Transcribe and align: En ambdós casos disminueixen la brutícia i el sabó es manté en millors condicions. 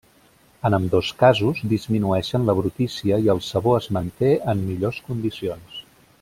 En 0.69 0.75
ambdós 0.77 1.11
casos 1.19 1.61
disminueixen 1.73 2.47
la 2.47 2.55
brutícia 2.61 3.19
i 3.27 3.29
el 3.35 3.43
sabó 3.49 3.77
es 3.83 3.89
manté 3.99 4.33
en 4.55 4.65
millors 4.71 4.99
condicions. 5.13 5.79